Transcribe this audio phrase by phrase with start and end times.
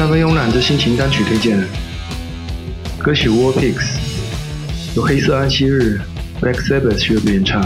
[0.00, 1.62] 三分慵懒之心情单曲推荐，
[2.96, 3.74] 歌曲《War Pigs》
[4.96, 6.00] 由黑色安息日
[6.40, 7.62] （Black Sabbath） 乐队演唱。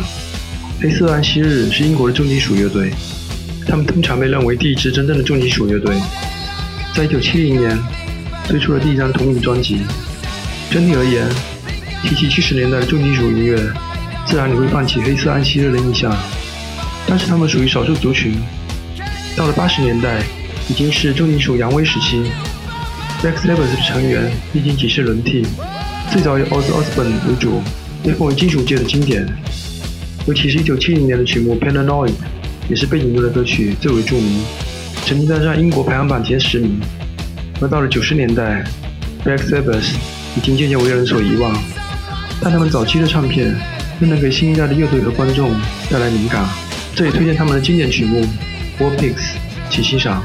[0.80, 2.92] 黑色安息日是英国的重金属乐队，
[3.68, 5.94] 他们通常被认为第一支真正的重金属乐队。
[6.92, 7.78] 在1970年
[8.48, 9.82] 推出了第一张同名专辑。
[10.72, 11.28] 整体而言，
[12.02, 13.56] 提起70年代的重金属音乐，
[14.26, 16.12] 自然你会泛起黑色安息日的印象。
[17.06, 18.34] 但是他们属于少数族群。
[19.36, 20.24] 到了80年代。
[20.68, 22.22] 已经是重金属扬威时期
[23.22, 25.44] ，Black Sabbath 的成员历经几次轮替，
[26.10, 27.62] 最早以 Ozzy Osbourne 为主，
[28.02, 29.26] 被奉为金属界的经典。
[30.26, 32.08] 尤其是一九七零年的曲目《Paranoid》，
[32.68, 34.42] 也是背景中的歌曲最为著名，
[35.04, 36.80] 曾经登上英国排行榜前十名。
[37.60, 38.64] 而到了九十年代
[39.22, 39.92] ，Black Sabbath
[40.34, 41.54] 已经渐渐为人所遗忘，
[42.40, 43.54] 但他们早期的唱片
[44.00, 45.52] 仍能给新一代的乐队和观众
[45.90, 46.42] 带来灵感。
[46.94, 48.26] 这里推荐他们的经典曲目
[48.82, 49.12] 《War Pigs》，
[49.68, 50.24] 请欣赏。